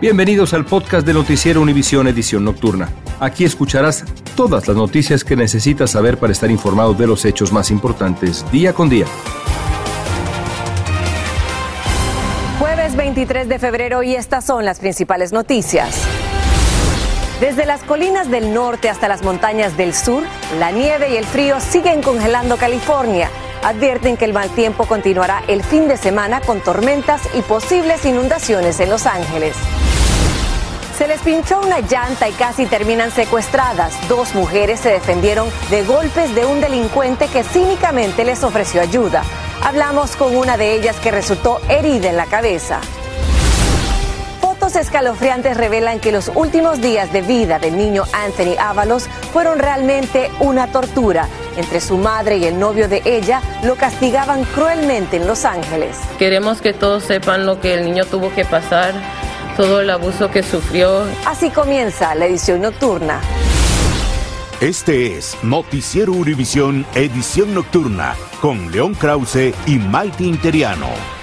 [0.00, 2.88] Bienvenidos al podcast de Noticiero Univisión Edición Nocturna.
[3.18, 4.04] Aquí escucharás
[4.36, 8.72] todas las noticias que necesitas saber para estar informado de los hechos más importantes día
[8.72, 9.06] con día.
[12.60, 16.00] Jueves 23 de febrero y estas son las principales noticias.
[17.40, 20.22] Desde las colinas del norte hasta las montañas del sur,
[20.60, 23.30] la nieve y el frío siguen congelando California.
[23.64, 28.78] Advierten que el mal tiempo continuará el fin de semana con tormentas y posibles inundaciones
[28.78, 29.56] en Los Ángeles.
[30.98, 33.94] Se les pinchó una llanta y casi terminan secuestradas.
[34.08, 39.22] Dos mujeres se defendieron de golpes de un delincuente que cínicamente les ofreció ayuda.
[39.62, 42.80] Hablamos con una de ellas que resultó herida en la cabeza.
[44.40, 50.32] Fotos escalofriantes revelan que los últimos días de vida del niño Anthony Ábalos fueron realmente
[50.40, 51.28] una tortura.
[51.56, 55.96] Entre su madre y el novio de ella lo castigaban cruelmente en Los Ángeles.
[56.18, 58.94] Queremos que todos sepan lo que el niño tuvo que pasar,
[59.58, 61.02] todo el abuso que sufrió.
[61.26, 63.20] Así comienza la edición nocturna.
[64.60, 71.17] Este es Noticiero Univisión Edición Nocturna con León Krause y Maite Interiano.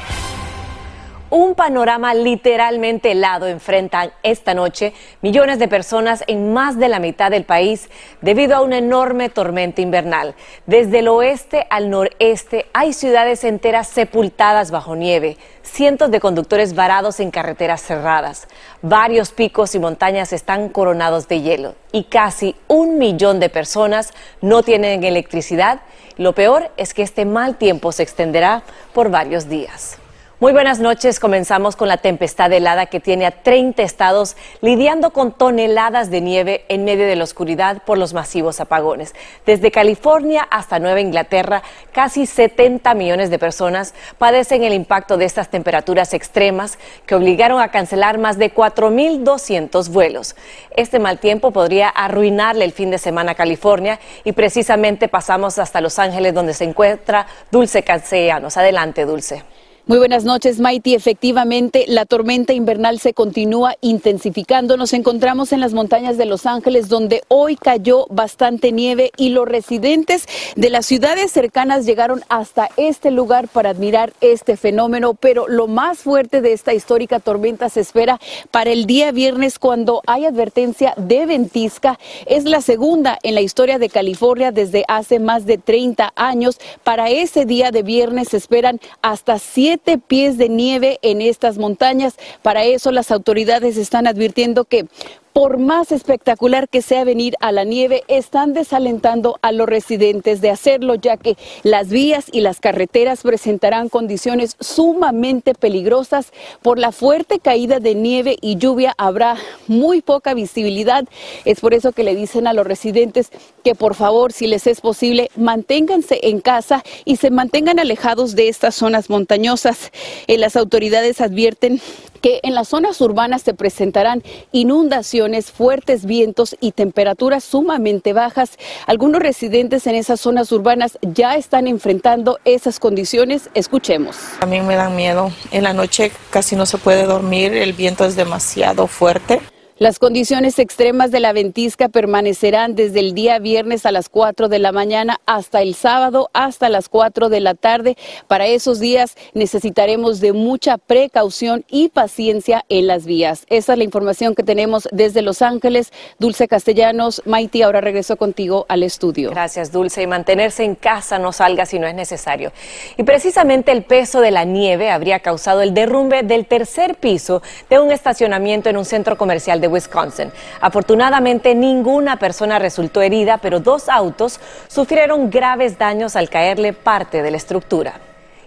[1.37, 7.29] Un panorama literalmente helado enfrentan esta noche millones de personas en más de la mitad
[7.29, 7.89] del país
[8.21, 10.33] debido a una enorme tormenta invernal.
[10.65, 17.19] Desde el oeste al noreste hay ciudades enteras sepultadas bajo nieve, cientos de conductores varados
[17.19, 18.47] en carreteras cerradas,
[18.81, 24.63] varios picos y montañas están coronados de hielo y casi un millón de personas no
[24.63, 25.81] tienen electricidad.
[26.15, 28.63] Lo peor es que este mal tiempo se extenderá
[28.93, 29.99] por varios días.
[30.41, 31.21] Muy buenas noches.
[31.21, 36.65] Comenzamos con la tempestad helada que tiene a 30 estados lidiando con toneladas de nieve
[36.67, 39.15] en medio de la oscuridad por los masivos apagones.
[39.45, 41.63] Desde California hasta Nueva Inglaterra,
[41.93, 47.71] casi 70 millones de personas padecen el impacto de estas temperaturas extremas que obligaron a
[47.71, 50.35] cancelar más de 4.200 vuelos.
[50.75, 55.79] Este mal tiempo podría arruinarle el fin de semana a California y precisamente pasamos hasta
[55.79, 58.57] Los Ángeles donde se encuentra Dulce Castellanos.
[58.57, 59.45] Adelante, Dulce.
[59.87, 60.95] Muy buenas noches, Maiti.
[60.95, 64.77] Efectivamente, la tormenta invernal se continúa intensificando.
[64.77, 69.47] Nos encontramos en las montañas de Los Ángeles, donde hoy cayó bastante nieve y los
[69.47, 70.25] residentes
[70.55, 75.13] de las ciudades cercanas llegaron hasta este lugar para admirar este fenómeno.
[75.13, 78.19] Pero lo más fuerte de esta histórica tormenta se espera
[78.49, 81.99] para el día viernes, cuando hay advertencia de ventisca.
[82.25, 86.57] Es la segunda en la historia de California desde hace más de 30 años.
[86.83, 92.15] Para ese día de viernes se esperan hasta 100 pies de nieve en estas montañas.
[92.41, 94.85] Para eso las autoridades están advirtiendo que
[95.35, 100.49] por más espectacular que sea venir a la nieve, están desalentando a los residentes de
[100.49, 106.31] hacerlo, ya que las vías y las carreteras presentarán condiciones sumamente peligrosas.
[106.61, 109.35] Por la fuerte caída de nieve y lluvia habrá
[109.67, 111.03] muy poca visibilidad.
[111.43, 113.29] Es por eso que le dicen a los residentes
[113.61, 118.47] que por favor, si les es posible, manténganse en casa y se mantengan alejados de
[118.47, 119.91] estas zonas montañosas.
[120.27, 121.81] Eh, las autoridades advierten
[122.25, 128.57] que en las zonas urbanas se presentarán inundaciones, fuertes vientos y temperaturas sumamente bajas.
[128.87, 133.49] Algunos residentes en esas zonas urbanas ya están enfrentando esas condiciones.
[133.53, 134.17] Escuchemos.
[134.39, 135.31] A mí me dan miedo.
[135.51, 139.41] En la noche casi no se puede dormir, el viento es demasiado fuerte.
[139.77, 144.57] Las condiciones extremas de la ventisca permanecerán desde el día viernes a las 4 de
[144.57, 147.97] la mañana hasta el sábado hasta las 4 de la tarde.
[148.29, 153.45] Para esos días necesitaremos de mucha precaución y paciencia en las vías.
[153.49, 155.91] Esa es la información que tenemos desde Los Ángeles.
[156.19, 159.31] Dulce Castellanos, Maiti, ahora regreso contigo al estudio.
[159.31, 160.03] Gracias, Dulce.
[160.03, 162.53] Y mantenerse en casa, no salga si no es necesario.
[162.95, 167.79] Y precisamente el peso de la nieve habría causado el derrumbe del tercer piso de
[167.79, 170.31] un estacionamiento en un centro comercial de Wisconsin.
[170.61, 177.31] Afortunadamente, ninguna persona resultó herida, pero dos autos sufrieron graves daños al caerle parte de
[177.31, 177.99] la estructura.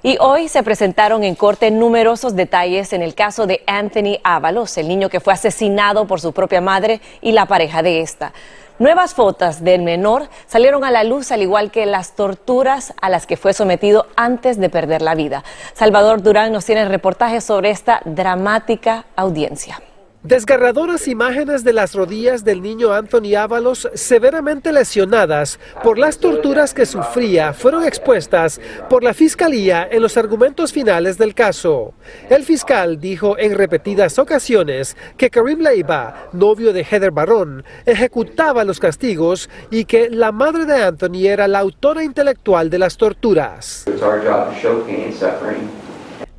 [0.02, 4.86] Y hoy se presentaron en corte numerosos detalles en el caso de Anthony Ábalos, el
[4.86, 8.32] niño que fue asesinado por su propia madre y la pareja de esta.
[8.78, 13.26] Nuevas fotos del menor salieron a la luz, al igual que las torturas a las
[13.26, 15.42] que fue sometido antes de perder la vida.
[15.72, 19.82] Salvador Durán nos tiene el reportaje sobre esta dramática audiencia.
[20.28, 26.84] Desgarradoras imágenes de las rodillas del niño Anthony Ábalos severamente lesionadas por las torturas que
[26.84, 28.60] sufría fueron expuestas
[28.90, 31.94] por la fiscalía en los argumentos finales del caso.
[32.28, 38.80] El fiscal dijo en repetidas ocasiones que Karim Leiva, novio de Heather Barrón, ejecutaba los
[38.80, 43.86] castigos y que la madre de Anthony era la autora intelectual de las torturas.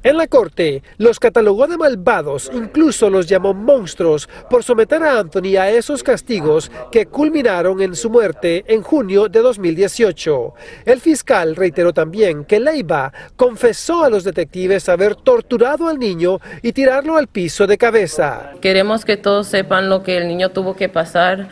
[0.01, 5.57] En la corte, los catalogó de malvados, incluso los llamó monstruos, por someter a Anthony
[5.60, 10.54] a esos castigos que culminaron en su muerte en junio de 2018.
[10.86, 16.72] El fiscal reiteró también que Leiva confesó a los detectives haber torturado al niño y
[16.72, 18.54] tirarlo al piso de cabeza.
[18.62, 21.50] Queremos que todos sepan lo que el niño tuvo que pasar,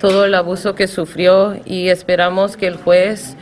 [0.00, 3.36] todo el abuso que sufrió y esperamos que el juez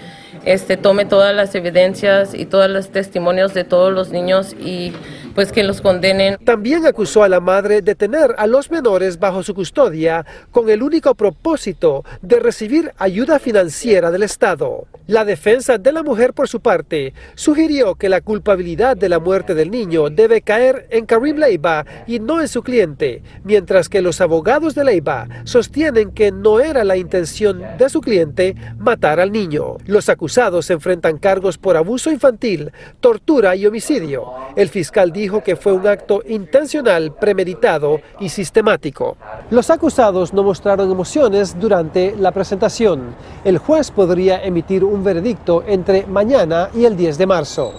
[0.49, 4.95] este, tome todas las evidencias y todos los testimonios de todos los niños y
[5.39, 6.37] pues que los condenen.
[6.45, 10.83] También acusó a la madre de tener a los menores bajo su custodia con el
[10.83, 14.89] único propósito de recibir ayuda financiera del Estado.
[15.07, 19.55] La defensa de la mujer, por su parte, sugirió que la culpabilidad de la muerte
[19.55, 24.21] del niño debe caer en Karim Leiva y no en su cliente, mientras que los
[24.21, 29.77] abogados de Leiva sostienen que no era la intención de su cliente matar al niño.
[29.87, 34.33] Los acusados enfrentan cargos por abuso infantil, tortura y homicidio.
[34.57, 39.19] El fiscal dijo dijo que fue un acto intencional, premeditado y sistemático.
[39.51, 43.15] Los acusados no mostraron emociones durante la presentación.
[43.45, 47.75] El juez podría emitir un veredicto entre mañana y el 10 de marzo.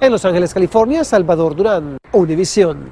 [0.00, 2.88] En Los Ángeles, California, Salvador Durán, Univisión.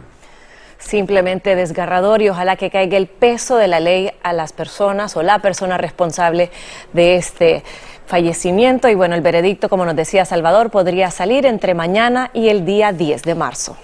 [0.78, 5.22] Simplemente desgarrador y ojalá que caiga el peso de la ley a las personas o
[5.22, 6.50] la persona responsable
[6.92, 7.64] de este
[8.06, 8.90] fallecimiento.
[8.90, 12.92] Y bueno, el veredicto, como nos decía Salvador, podría salir entre mañana y el día
[12.92, 13.74] 10 de marzo.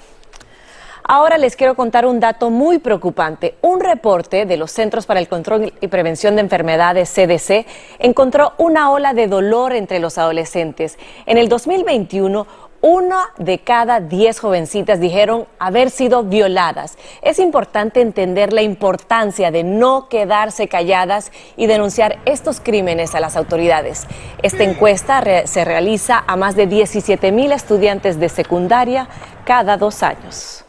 [1.11, 3.55] Ahora les quiero contar un dato muy preocupante.
[3.63, 7.65] Un reporte de los Centros para el Control y Prevención de Enfermedades, CDC,
[7.99, 10.99] encontró una ola de dolor entre los adolescentes.
[11.25, 12.47] En el 2021,
[12.83, 16.99] una de cada diez jovencitas dijeron haber sido violadas.
[17.23, 23.35] Es importante entender la importancia de no quedarse calladas y denunciar estos crímenes a las
[23.35, 24.07] autoridades.
[24.43, 29.09] Esta encuesta se realiza a más de 17 mil estudiantes de secundaria
[29.47, 30.67] cada dos años.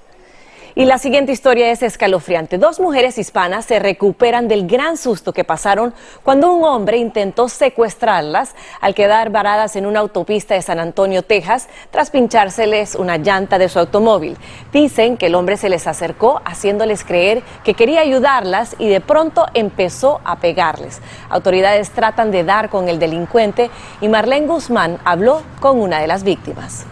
[0.80, 2.58] Y la siguiente historia es escalofriante.
[2.58, 5.94] Dos mujeres hispanas se recuperan del gran susto que pasaron
[6.24, 11.68] cuando un hombre intentó secuestrarlas al quedar varadas en una autopista de San Antonio, Texas,
[11.92, 14.38] tras pinchárseles una llanta de su automóvil.
[14.72, 19.48] Dicen que el hombre se les acercó haciéndoles creer que quería ayudarlas y de pronto
[19.54, 21.02] empezó a pegarles.
[21.30, 23.70] Autoridades tratan de dar con el delincuente
[24.00, 26.86] y Marlene Guzmán habló con una de las víctimas.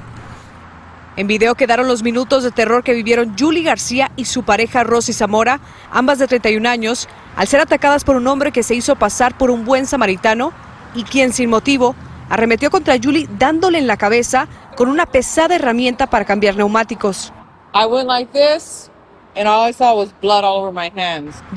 [1.18, 5.14] En video quedaron los minutos de terror que vivieron Julie García y su pareja Rosy
[5.14, 5.60] Zamora,
[5.92, 9.50] ambas de 31 años, al ser atacadas por un hombre que se hizo pasar por
[9.50, 10.54] un buen samaritano
[10.94, 11.96] y quien sin motivo
[12.30, 17.34] arremetió contra Julie dándole en la cabeza con una pesada herramienta para cambiar neumáticos.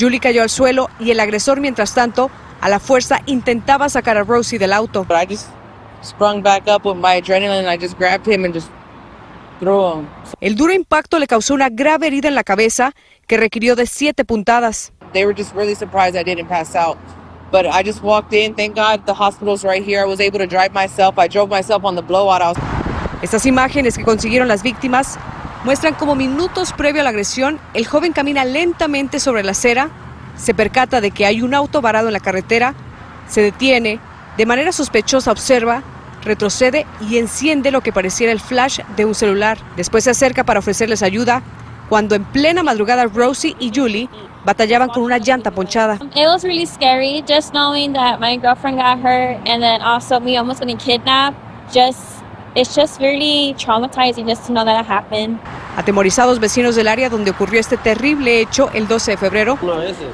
[0.01, 2.31] Julie cayó al suelo y el agresor mientras tanto
[2.63, 5.05] a la fuerza intentaba sacar a Rosie del auto.
[10.41, 12.93] El duro impacto le causó una grave herida en la cabeza
[13.27, 14.93] que requirió de siete puntadas.
[23.23, 25.19] Estas imágenes que consiguieron las víctimas
[25.65, 29.91] muestran cómo minutos previo a la agresión, el joven camina lentamente sobre la acera,
[30.37, 32.75] se percata de que hay un auto varado en la carretera,
[33.29, 34.01] se detiene,
[34.39, 35.83] de manera sospechosa observa
[36.23, 39.59] retrocede y enciende lo que pareciera el flash de un celular.
[39.77, 41.43] Después se acerca para ofrecerles ayuda
[41.89, 44.09] cuando en plena madrugada Rosie y Julie
[44.45, 45.99] batallaban con una llanta ponchada.
[46.15, 50.39] It was really scary just knowing that my girlfriend got hurt and then also me
[50.39, 50.63] almost.
[51.73, 52.20] Just
[52.55, 55.39] it's just really traumatizing just to know that it happened.
[55.77, 59.59] Atemorizados vecinos del área donde ocurrió este terrible hecho el 12 de febrero,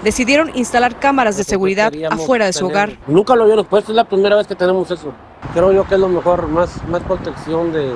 [0.03, 2.99] decidieron instalar cámaras de seguridad afuera de su hogar.
[3.07, 5.13] Nunca lo habíamos puesto, es la primera vez que tenemos eso.
[5.55, 7.95] Creo yo que es lo mejor, más, más protección de...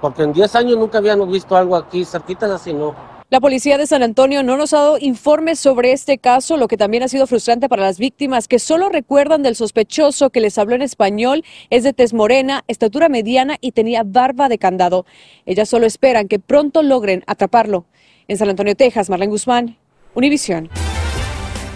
[0.00, 2.94] Porque en 10 años nunca habíamos visto algo aquí, cerquitas así no.
[3.28, 6.76] La policía de San Antonio no nos ha dado informes sobre este caso, lo que
[6.76, 10.76] también ha sido frustrante para las víctimas, que solo recuerdan del sospechoso que les habló
[10.76, 15.06] en español, es de tez morena, estatura mediana y tenía barba de candado.
[15.44, 17.86] Ellas solo esperan que pronto logren atraparlo.
[18.28, 19.76] En San Antonio, Texas, Marlene Guzmán,
[20.14, 20.70] Univisión.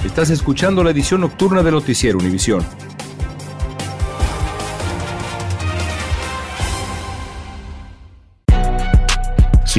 [0.04, 2.64] Estás escuchando la edición nocturna de Noticiero Univisión.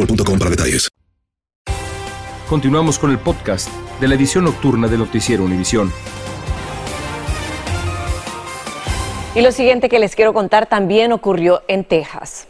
[0.00, 0.88] boostmobile.com para detalles.
[2.48, 3.68] Continuamos con el podcast
[4.00, 5.92] de la edición nocturna de Noticiero Univisión.
[9.34, 12.48] Y lo siguiente que les quiero contar también ocurrió en Texas.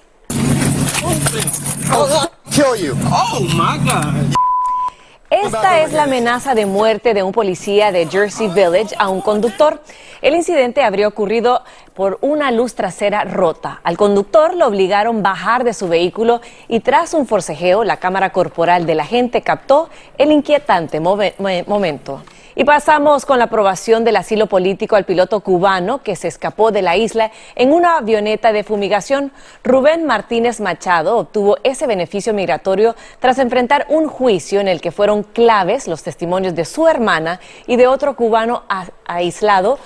[5.30, 9.80] Esta es la amenaza de muerte de un policía de Jersey Village a un conductor.
[10.22, 11.62] El incidente habría ocurrido
[11.94, 13.80] por una luz trasera rota.
[13.84, 18.30] Al conductor lo obligaron a bajar de su vehículo y tras un forcejeo la cámara
[18.32, 22.25] corporal del agente captó el inquietante momento.
[22.54, 26.83] Y pasamos con la aprobación del asilo político al piloto cubano que se escapó de
[26.83, 29.33] la isla en una avioneta de fumigación.
[29.62, 35.23] Rubén Martínez Machado obtuvo ese beneficio migratorio tras enfrentar un juicio en el que fueron
[35.23, 38.64] claves los testimonios de su hermana y de otro cubano
[39.07, 39.78] aislado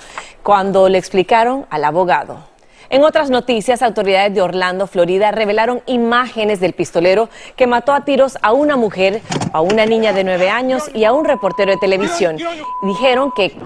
[0.42, 2.53] cuando le explicaron al abogado.
[2.90, 8.38] En otras noticias, autoridades de Orlando, Florida, revelaron imágenes del pistolero que mató a tiros
[8.42, 9.22] a una mujer,
[9.52, 12.36] a una niña de nueve años y a un reportero de televisión.
[12.82, 13.56] Dijeron que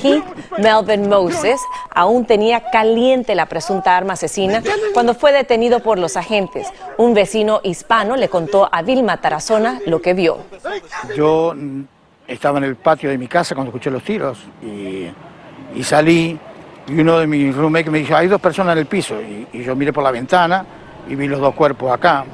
[0.00, 0.24] Keith
[0.58, 4.62] Melvin Moses aún tenía caliente la presunta arma asesina
[4.94, 6.68] cuando fue detenido por los agentes.
[6.96, 10.38] Un vecino hispano le contó a Vilma Tarazona lo que vio.
[11.16, 11.54] Yo
[12.26, 15.08] estaba en el patio de mi casa cuando escuché los tiros y,
[15.74, 16.38] y salí
[16.86, 19.76] y uno de mis roommates me dijo, hay dos personas en el piso y, yo
[19.76, 20.64] miré por la ventana
[21.08, 22.24] y vi los dos cuerpos acá.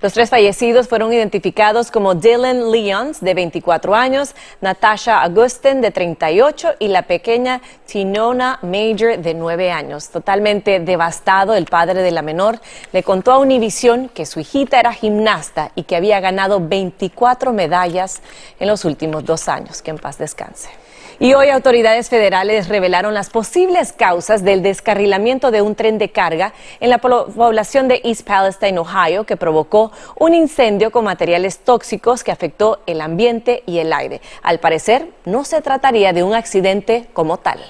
[0.00, 6.74] Los tres fallecidos fueron identificados como Dylan Leons, de 24 años, Natasha Augustin, de 38,
[6.78, 10.10] y la pequeña Tinona Major, de 9 años.
[10.10, 12.60] Totalmente devastado, el padre de la menor
[12.92, 18.20] le contó a Univision que su hijita era gimnasta y que había ganado 24 medallas
[18.60, 19.80] en los últimos dos años.
[19.80, 20.83] Que en paz descanse.
[21.20, 26.52] Y hoy autoridades federales revelaron las posibles causas del descarrilamiento de un tren de carga
[26.80, 32.32] en la población de East Palestine, Ohio, que provocó un incendio con materiales tóxicos que
[32.32, 34.20] afectó el ambiente y el aire.
[34.42, 37.60] Al parecer, no se trataría de un accidente como tal.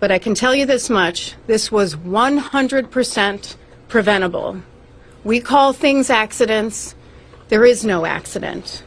[0.00, 3.56] But I can tell you this much this was 100%
[3.88, 4.60] preventable.
[5.24, 6.96] We call things accidents,
[7.48, 8.82] there is no accident.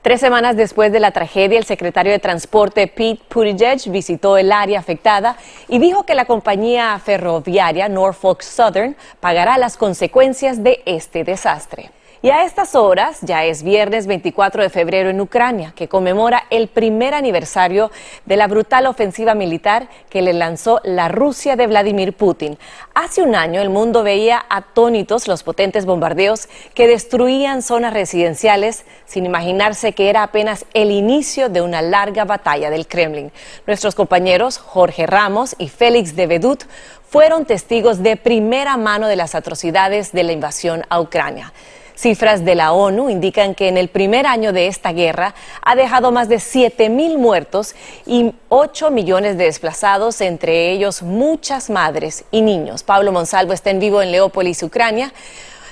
[0.00, 4.78] Tres semanas después de la tragedia, el secretario de Transporte Pete Buttigieg visitó el área
[4.78, 5.36] afectada
[5.66, 11.90] y dijo que la compañía ferroviaria Norfolk Southern pagará las consecuencias de este desastre.
[12.20, 16.66] Y a estas horas ya es viernes 24 de febrero en Ucrania, que conmemora el
[16.66, 17.92] primer aniversario
[18.26, 22.58] de la brutal ofensiva militar que le lanzó la Rusia de Vladimir Putin.
[22.92, 29.24] Hace un año el mundo veía atónitos los potentes bombardeos que destruían zonas residenciales sin
[29.24, 33.30] imaginarse que era apenas el inicio de una larga batalla del Kremlin.
[33.64, 36.64] Nuestros compañeros Jorge Ramos y Félix de Vedut
[37.08, 41.52] fueron testigos de primera mano de las atrocidades de la invasión a Ucrania.
[41.98, 46.12] Cifras de la ONU indican que en el primer año de esta guerra ha dejado
[46.12, 47.74] más de 7 mil muertos
[48.06, 52.84] y 8 millones de desplazados, entre ellos muchas madres y niños.
[52.84, 55.12] Pablo Monsalvo está en vivo en Leópolis, Ucrania.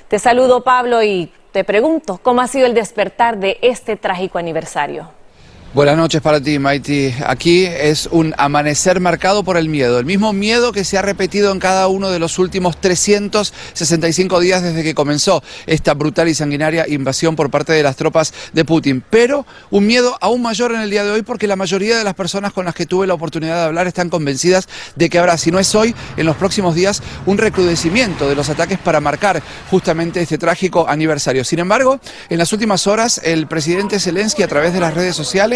[0.08, 5.12] Te saludo, Pablo, y te pregunto, ¿cómo ha sido el despertar de este trágico aniversario?
[5.74, 7.12] Buenas noches para ti, Maiti.
[7.26, 11.52] Aquí es un amanecer marcado por el miedo, el mismo miedo que se ha repetido
[11.52, 16.88] en cada uno de los últimos 365 días desde que comenzó esta brutal y sanguinaria
[16.88, 19.04] invasión por parte de las tropas de Putin.
[19.10, 22.14] Pero un miedo aún mayor en el día de hoy porque la mayoría de las
[22.14, 25.50] personas con las que tuve la oportunidad de hablar están convencidas de que habrá, si
[25.50, 30.22] no es hoy, en los próximos días, un recrudecimiento de los ataques para marcar justamente
[30.22, 31.44] este trágico aniversario.
[31.44, 35.55] Sin embargo, en las últimas horas, el presidente Zelensky, a través de las redes sociales,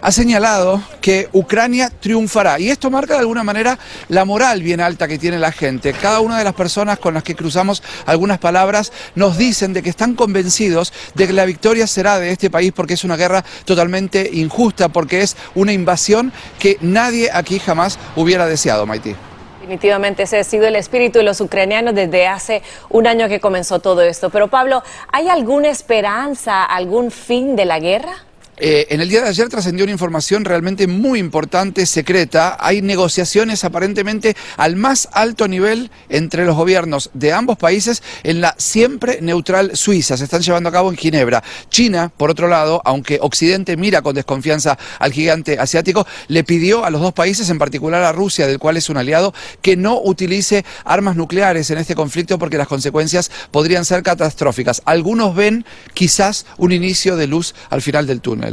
[0.00, 2.58] ha señalado que Ucrania triunfará.
[2.58, 3.78] Y esto marca de alguna manera
[4.08, 5.92] la moral bien alta que tiene la gente.
[5.92, 9.90] Cada una de las personas con las que cruzamos algunas palabras nos dicen de que
[9.90, 14.28] están convencidos de que la victoria será de este país porque es una guerra totalmente
[14.32, 19.14] injusta, porque es una invasión que nadie aquí jamás hubiera deseado, Maití.
[19.60, 23.80] Definitivamente ese ha sido el espíritu de los ucranianos desde hace un año que comenzó
[23.80, 24.30] todo esto.
[24.30, 28.27] Pero Pablo, ¿hay alguna esperanza, algún fin de la guerra?
[28.60, 32.56] Eh, en el día de ayer trascendió una información realmente muy importante, secreta.
[32.58, 38.54] Hay negociaciones aparentemente al más alto nivel entre los gobiernos de ambos países en la
[38.58, 40.16] siempre neutral Suiza.
[40.16, 41.42] Se están llevando a cabo en Ginebra.
[41.70, 46.90] China, por otro lado, aunque Occidente mira con desconfianza al gigante asiático, le pidió a
[46.90, 50.64] los dos países, en particular a Rusia, del cual es un aliado, que no utilice
[50.84, 54.82] armas nucleares en este conflicto porque las consecuencias podrían ser catastróficas.
[54.84, 58.47] Algunos ven quizás un inicio de luz al final del túnel.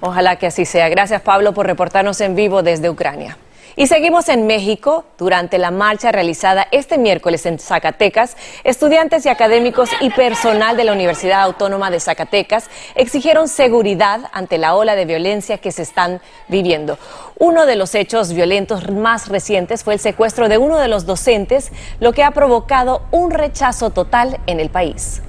[0.00, 0.88] Ojalá que así sea.
[0.88, 3.36] Gracias Pablo por reportarnos en vivo desde Ucrania.
[3.76, 5.04] Y seguimos en México.
[5.16, 10.92] Durante la marcha realizada este miércoles en Zacatecas, estudiantes y académicos y personal de la
[10.92, 16.98] Universidad Autónoma de Zacatecas exigieron seguridad ante la ola de violencia que se están viviendo.
[17.38, 21.70] Uno de los hechos violentos más recientes fue el secuestro de uno de los docentes,
[22.00, 25.22] lo que ha provocado un rechazo total en el país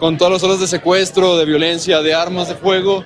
[0.00, 3.04] con todas las olas de secuestro, de violencia, de armas de fuego.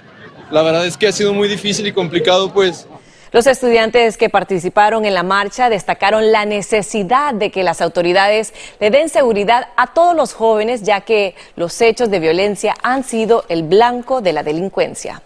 [0.51, 2.87] La verdad es que ha sido muy difícil y complicado, pues.
[3.33, 8.91] Los estudiantes que participaron en la marcha destacaron la necesidad de que las autoridades le
[8.91, 13.65] den seguridad a todos los jóvenes, ya que los hechos de violencia han sido el
[13.65, 15.21] blanco de la delincuencia.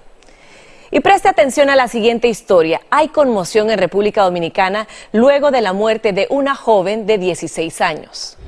[0.90, 2.80] Y preste atención a la siguiente historia.
[2.88, 8.38] Hay conmoción en República Dominicana luego de la muerte de una joven de 16 años.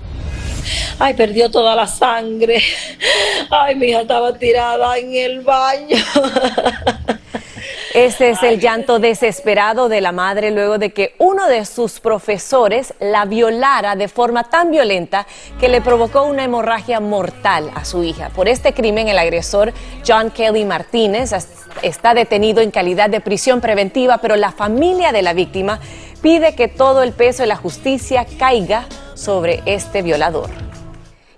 [0.99, 2.63] Ay, perdió toda la sangre.
[3.51, 5.97] Ay, mi hija estaba tirada en el baño.
[7.95, 12.95] Ese es el llanto desesperado de la madre luego de que uno de sus profesores
[13.01, 15.27] la violara de forma tan violenta
[15.59, 18.31] que le provocó una hemorragia mortal a su hija.
[18.31, 19.73] Por este crimen, el agresor
[20.07, 21.33] John Kelly Martínez
[21.83, 25.81] está detenido en calidad de prisión preventiva, pero la familia de la víctima
[26.23, 30.70] pide que todo el peso de la justicia caiga sobre este violador.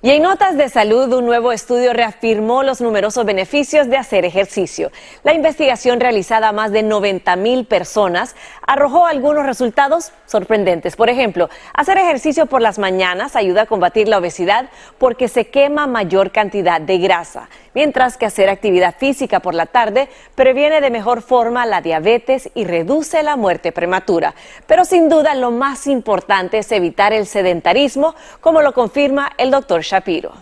[0.04, 4.90] Y en notas de salud, un nuevo estudio reafirmó los numerosos beneficios de hacer ejercicio.
[5.22, 8.34] La investigación realizada a más de 90 mil personas
[8.66, 10.96] arrojó algunos resultados sorprendentes.
[10.96, 15.86] Por ejemplo, hacer ejercicio por las mañanas ayuda a combatir la obesidad porque se quema
[15.86, 21.22] mayor cantidad de grasa, mientras que hacer actividad física por la tarde previene de mejor
[21.22, 24.34] forma la diabetes y reduce la muerte prematura.
[24.66, 29.91] Pero sin duda lo más importante es evitar el sedentarismo, como lo confirma el doctor
[29.92, 30.32] Shapiro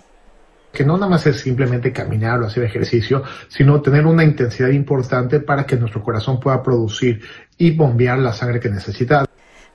[0.73, 5.41] que no nada más es simplemente caminar o hacer ejercicio, sino tener una intensidad importante
[5.41, 7.21] para que nuestro corazón pueda producir
[7.59, 9.27] y bombear la sangre que necesita.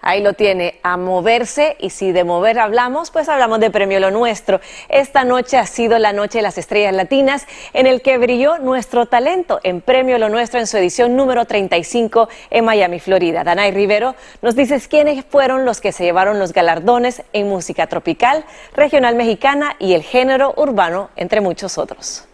[0.08, 4.12] Ahí lo tiene, a moverse y si de mover hablamos, pues hablamos de Premio Lo
[4.12, 4.62] Nuestro.
[4.88, 9.08] Esta noche ha sido la noche de las estrellas latinas en el que brilló nuestro
[9.08, 13.44] talento en Premio Lo Nuestro en su edición número 35 en Miami, Florida.
[13.44, 14.14] Danay Rivero,
[14.44, 19.76] nos dices quiénes fueron los que se llevaron los galardones en música tropical, regional mexicana
[19.80, 22.26] y el género urbano, entre muchos otros.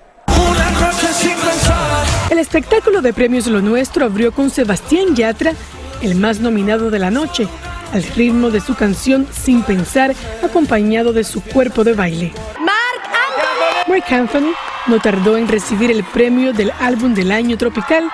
[2.29, 5.53] El espectáculo de Premios Lo Nuestro abrió con Sebastián Yatra
[6.01, 7.47] el más nominado de la noche,
[7.93, 12.33] al ritmo de su canción Sin Pensar, acompañado de su cuerpo de baile.
[12.59, 13.89] Marc Anthony.
[13.89, 14.53] Mark Anthony
[14.87, 18.09] no tardó en recibir el premio del álbum del año tropical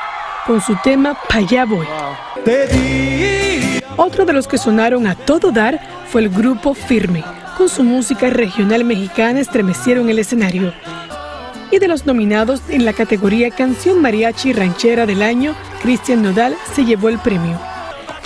[0.46, 1.88] con su tema Paya Boy.
[3.98, 7.24] Otro de los que sonaron a todo dar fue el grupo Firme.
[7.58, 10.74] Con su música regional mexicana estremecieron el escenario.
[11.72, 16.86] Y de los nominados en la categoría Canción Mariachi Ranchera del Año, Cristian Nodal se
[16.86, 17.60] llevó el premio.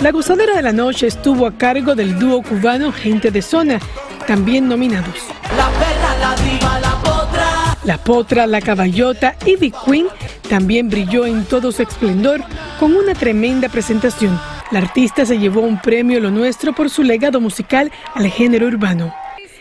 [0.02, 3.78] La gozadera de la noche estuvo a cargo del dúo cubano Gente de Zona,
[4.26, 5.14] también nominados.
[5.56, 7.76] La perra, la diva, la potra.
[7.84, 10.08] La potra, la caballota y The Queen
[10.48, 12.40] también brilló en todo su esplendor
[12.80, 14.40] con una tremenda presentación.
[14.72, 19.14] La artista se llevó un premio Lo Nuestro por su legado musical al género urbano.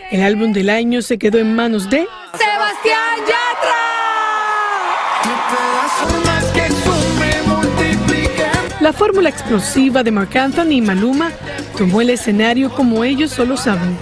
[0.09, 3.81] El álbum del año se quedó en manos de Sebastián Yatra.
[8.91, 11.31] La fórmula explosiva de Marc Anthony y Maluma
[11.77, 13.97] tomó el escenario como ellos solo saben.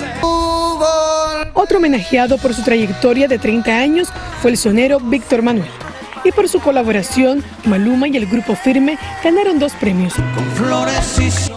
[1.54, 4.10] Otro homenajeado por su trayectoria de 30 años
[4.42, 5.70] fue el sonero Víctor Manuel.
[6.24, 10.16] Y por su colaboración, Maluma y el grupo Firme ganaron dos premios.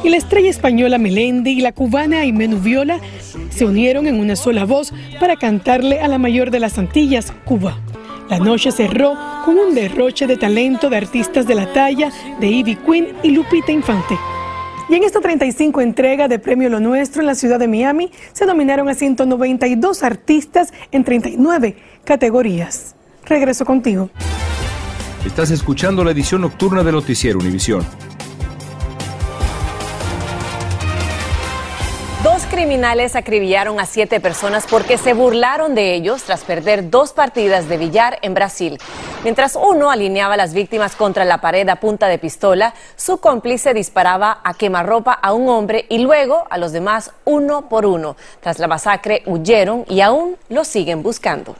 [0.04, 3.00] Y la estrella española Melendi y la cubana Aimee Viola
[3.48, 7.78] se unieron en una sola voz para cantarle a la mayor de las Antillas, Cuba.
[8.32, 9.14] La noche cerró
[9.44, 13.70] con un derroche de talento de artistas de la talla de Ivy Queen y Lupita
[13.70, 14.18] Infante.
[14.88, 18.46] Y en esta 35 entrega de Premio Lo Nuestro en la ciudad de Miami se
[18.46, 22.94] nominaron a 192 artistas en 39 categorías.
[23.26, 24.08] Regreso contigo.
[25.26, 27.84] Estás escuchando la edición nocturna de Noticiero Univisión.
[32.62, 37.76] Criminales acribillaron a siete personas porque se burlaron de ellos tras perder dos partidas de
[37.76, 38.78] billar en Brasil.
[39.24, 43.74] Mientras uno alineaba a las víctimas contra la pared a punta de pistola, su cómplice
[43.74, 48.14] disparaba a quemarropa a un hombre y luego a los demás uno por uno.
[48.40, 51.56] Tras la masacre huyeron y aún lo siguen buscando.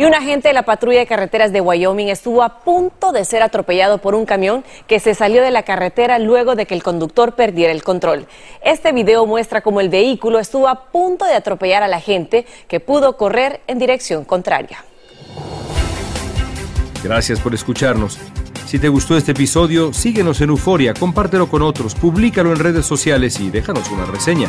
[0.00, 3.42] Y un agente de la patrulla de carreteras de Wyoming estuvo a punto de ser
[3.42, 7.34] atropellado por un camión que se salió de la carretera luego de que el conductor
[7.34, 8.26] perdiera el control.
[8.64, 12.80] Este video muestra cómo el vehículo estuvo a punto de atropellar a la gente que
[12.80, 14.82] pudo correr en dirección contraria.
[17.04, 18.18] Gracias por escucharnos.
[18.64, 23.38] Si te gustó este episodio, síguenos en Euforia, compártelo con otros, públicalo en redes sociales
[23.38, 24.48] y déjanos una reseña.